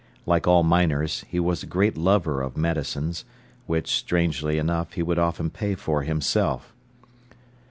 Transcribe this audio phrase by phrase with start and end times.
[0.25, 3.23] Like all miners, he was a great lover of medicines,
[3.67, 6.73] which, strangely enough, he would often pay for himself.